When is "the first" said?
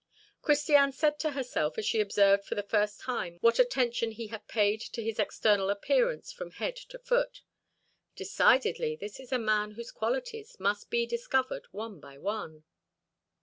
2.55-2.99